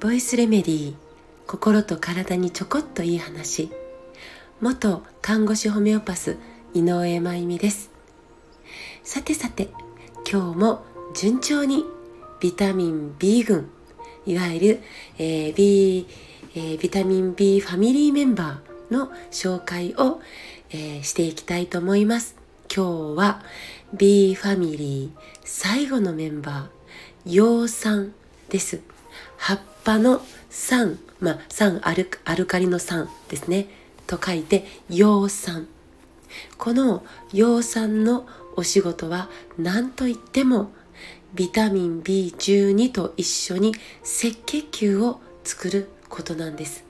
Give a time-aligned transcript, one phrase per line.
[0.00, 0.94] ボイスレメディー
[1.46, 3.70] 心と体にちょこっといい話。
[4.60, 6.36] 元看護師ホメオパス
[6.74, 7.92] 井上真由美です。
[9.04, 9.68] さてさて
[10.28, 11.84] 今日も順調に
[12.40, 13.70] ビタミン B 群
[14.26, 14.80] いわゆる、
[15.18, 16.08] えー、B、
[16.56, 20.20] えー、ビタミン B ファミリーメンバーの紹介を、
[20.70, 22.45] えー、していきたいと思います。
[22.76, 23.42] 今日は
[23.94, 25.10] B ファミリー
[25.42, 28.12] 最後のメンバー葉酸
[28.50, 28.82] です。
[29.38, 33.68] 葉っぱの酸まあ酸アルアルカリの酸ですね。
[34.06, 35.68] と書いて葉酸
[36.58, 38.26] この葉酸の
[38.56, 40.70] お仕事は何といっても
[41.34, 43.72] ビタミン B12 と一緒に
[44.02, 46.84] 赤血球を作ることなんです。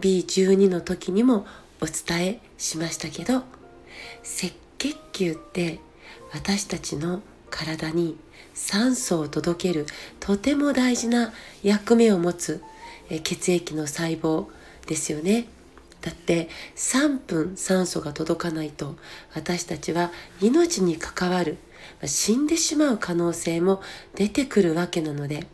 [0.00, 1.46] B12 の時にも
[1.80, 4.67] お伝えしましたけど赤
[5.18, 5.80] 球って
[6.32, 8.16] 私たちの体に
[8.54, 9.86] 酸素を届ける
[10.20, 12.62] とても大事な役目を持つ
[13.24, 14.46] 血液の細胞
[14.86, 15.46] ですよね。
[16.00, 18.96] だって3分酸素が届かないと
[19.34, 21.58] 私たちは命に関わる
[22.04, 23.82] 死んでしまう可能性も
[24.14, 25.48] 出てくるわけなので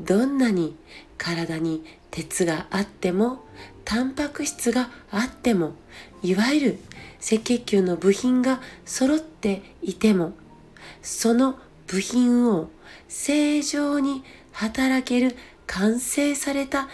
[0.00, 0.76] どんなに
[1.18, 3.44] 体に鉄があっても
[3.84, 5.74] タンパク質があっても
[6.22, 6.78] いわゆる
[7.20, 10.32] 赤血球の部品が揃っていても
[11.02, 12.70] その部品を
[13.08, 14.22] 正常に
[14.52, 16.90] 働ける完成された赤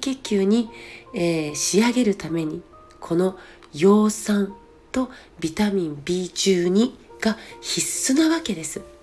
[0.00, 0.70] 血球に、
[1.14, 2.62] えー、仕上げるために
[3.00, 3.36] この
[3.72, 4.54] 葉酸
[4.92, 5.10] と
[5.40, 8.97] ビタミン B12 が必須なわけです。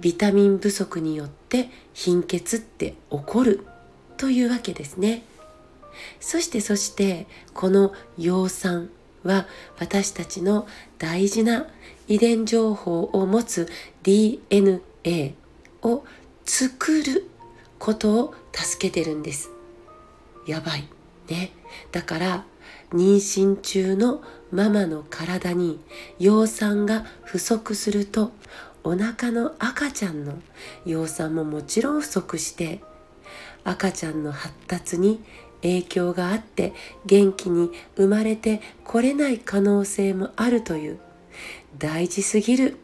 [0.00, 3.66] ビタミン不足によって貧血って起こる
[4.16, 5.24] というわけですね。
[6.20, 8.90] そしてそしてこの葉酸
[9.24, 9.46] は
[9.78, 10.66] 私たちの
[10.98, 11.66] 大事な
[12.08, 13.68] 遺伝情報を持つ
[14.02, 15.34] DNA
[15.82, 16.04] を
[16.44, 17.28] 作る
[17.78, 19.50] ことを助けてるんです。
[20.46, 20.88] やばい。
[21.28, 21.52] ね。
[21.92, 22.44] だから
[22.92, 25.78] 妊娠中のママの体に
[26.18, 28.32] 葉酸が不足すると
[28.82, 30.34] お腹の赤ちゃんの
[30.84, 32.80] 葉酸ももちろん不足して
[33.64, 35.22] 赤ちゃんの発達に
[35.62, 36.72] 影響があって
[37.04, 40.98] 元気に生まれてこれない可能性もあるという
[41.78, 42.76] 大事すぎる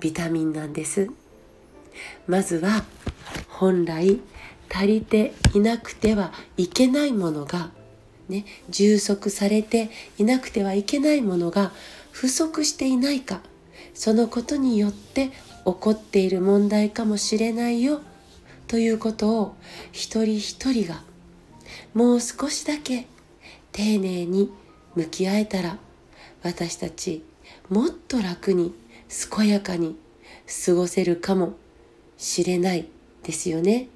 [0.00, 1.10] ビタミンなんです。
[2.26, 2.84] まずは
[3.48, 4.20] 本来
[4.72, 7.70] 足りていなくてはいけないものが
[8.28, 11.72] ね充足されていなくてはいけないものが
[12.10, 13.40] 不足していないか。
[13.92, 15.32] そのことによって起
[15.64, 18.00] こっている問題かもしれないよ
[18.66, 19.56] ということを
[19.92, 21.02] 一人一人が
[21.92, 23.06] もう少しだけ
[23.72, 24.50] 丁寧に
[24.94, 25.78] 向き合えたら
[26.42, 27.24] 私たち
[27.68, 28.74] もっと楽に
[29.30, 29.96] 健やかに
[30.66, 31.54] 過ごせるかも
[32.16, 32.86] しれない
[33.22, 33.88] ですよね。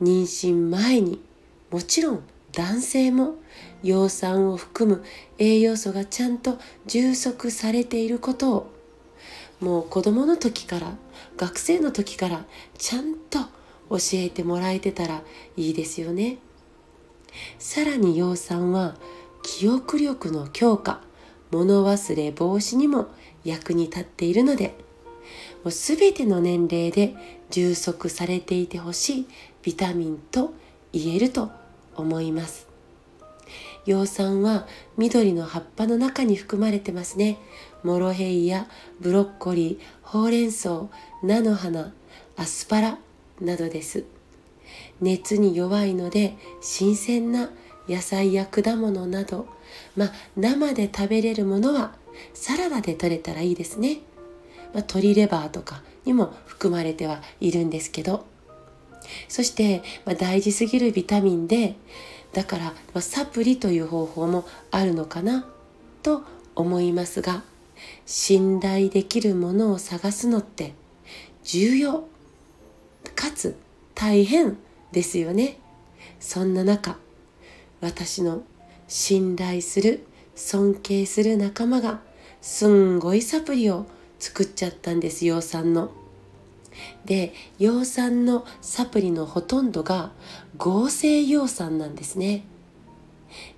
[0.00, 1.20] 妊娠前に
[1.70, 2.22] もちろん
[2.52, 3.36] 男性も
[3.82, 5.04] 葉酸を含む
[5.38, 8.72] 栄養素がちゃんと充足されていることを
[9.60, 10.96] もう子供の時から
[11.36, 12.44] 学生の時から
[12.78, 13.38] ちゃんと
[13.90, 15.22] 教えてもらえてたら
[15.56, 16.38] いいですよね。
[17.58, 18.96] さらに葉酸は
[19.42, 21.00] 記憶力の強化
[21.50, 23.08] 物忘れ防止にも
[23.44, 24.74] 役に立っているので
[25.64, 27.14] もう全ての年齢で
[27.50, 29.26] 充足されていてほしい
[29.62, 30.54] ビタミンと
[30.92, 31.50] 言えると
[31.94, 32.71] 思います
[33.86, 34.66] 葉酸は
[34.96, 37.38] 緑の葉っぱの中に含まれてますね。
[37.82, 38.68] モロヘイヤ
[39.00, 40.88] ブロッコリーほうれん草
[41.22, 41.92] 菜の花
[42.36, 42.98] アスパラ
[43.40, 44.04] などです。
[45.00, 47.50] 熱に弱いので新鮮な
[47.88, 49.48] 野菜や果物など、
[49.96, 51.92] まあ、生で食べれるものは
[52.32, 53.98] サラダで取れたらいいですね、
[54.72, 58.30] まあ、鶏レバーとかにも含まれてはいるんですけど。
[59.28, 61.74] そして、まあ、大事すぎるビタミンで
[62.32, 62.58] だか
[62.94, 65.46] ら、サプリという方法もあるのかな
[66.02, 66.22] と
[66.54, 67.42] 思いますが
[68.06, 70.74] 信頼できるものを探すのって
[71.44, 72.04] 重要
[73.14, 73.56] かつ
[73.94, 74.56] 大変
[74.92, 75.58] ですよね
[76.20, 76.96] そんな中
[77.80, 78.42] 私の
[78.88, 82.00] 信頼する尊敬する仲間が
[82.40, 83.86] すんごいサプリを
[84.18, 86.01] 作っちゃったんです葉酸の。
[87.04, 90.12] で葉酸のサプリのほとんどが
[90.56, 92.44] 合成葉酸なんですね。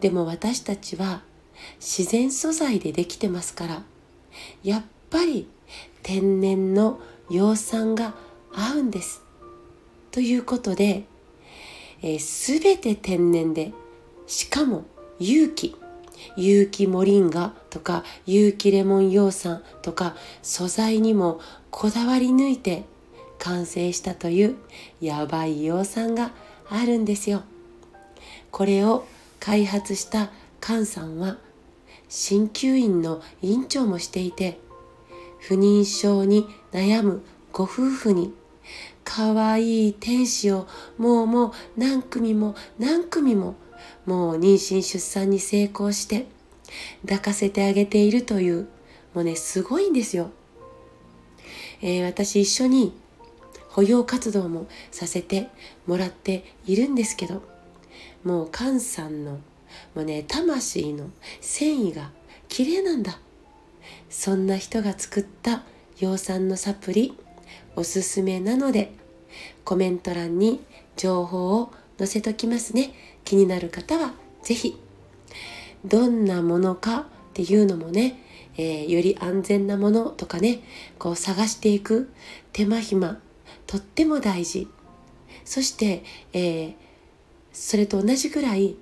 [0.00, 1.22] でも私たちは
[1.78, 3.82] 自然素材でできてますから
[4.64, 5.48] やっぱり
[6.02, 8.14] 天然の葉酸が
[8.52, 9.22] 合うんです。
[10.10, 11.04] ということで、
[12.02, 13.72] えー、全て天然で
[14.26, 14.84] しかも
[15.18, 15.76] 有機
[16.36, 21.40] 有機モリンガとか有機レモン葉酸とか素材にも
[21.70, 22.84] こだわり抜いて
[23.40, 24.56] 完成したという
[25.00, 26.30] やばい葉酸が
[26.68, 27.42] あるんですよ。
[28.50, 29.06] これを
[29.40, 31.38] 開発した菅さんは
[32.08, 34.58] 鍼灸院の院長もしていて
[35.38, 37.22] 不妊症に悩む
[37.52, 38.34] ご夫婦に
[39.04, 40.66] 可愛い天使を
[40.98, 43.54] もうもう何組も何組も
[44.06, 46.26] もう妊娠出産に成功して
[47.02, 48.68] 抱かせてあげているという
[49.14, 50.30] もうねすごいんですよ、
[51.80, 52.92] えー、私一緒に
[53.80, 55.48] 保養活動もさせて
[55.86, 57.42] もらっているんですけど
[58.24, 59.38] もう菅さんの
[59.94, 61.08] もうね魂の
[61.40, 62.10] 繊維が
[62.48, 63.18] 綺麗なんだ。
[64.10, 65.62] そんな人が作った
[65.98, 67.16] 葉酸のサプリ
[67.74, 68.92] おすすめなので
[69.64, 70.60] コメント欄に
[70.96, 72.92] 情報を載せときますね。
[73.24, 74.12] 気になる方は
[74.42, 74.78] 是非
[75.86, 78.20] どんなものかっていうのもね、
[78.58, 80.60] えー、より安全なものとかね
[80.98, 82.10] こう探していく
[82.52, 83.18] 手間暇
[83.70, 84.66] とっても大事
[85.44, 86.02] そして、
[86.32, 86.74] えー、
[87.52, 88.74] それと同じぐらい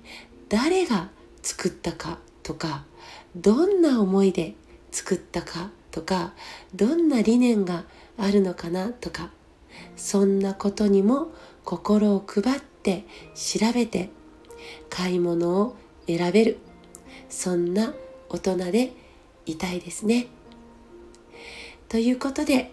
[0.49, 1.09] 誰が
[1.43, 2.85] 作ったかとか
[3.35, 4.55] どんな思いで
[4.91, 6.33] 作ったかとか
[6.73, 7.83] どんな理念が
[8.17, 9.29] あるのかなとか
[9.95, 11.27] そんなことにも
[11.65, 13.05] 心を配って
[13.35, 14.09] 調べて
[14.89, 15.75] 買い物を
[16.07, 16.57] 選べる
[17.29, 17.93] そんな
[18.27, 18.93] 大人で
[19.45, 20.25] いたいですね。
[21.89, 22.71] ということで、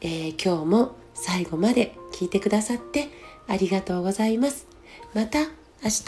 [0.00, 3.08] えー、今日も最後まで聞いてくださって
[3.46, 4.66] ありがとうございます。
[5.14, 5.44] また明
[5.84, 6.04] 日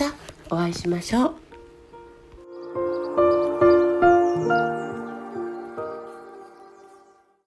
[0.51, 1.40] お会いしましょう。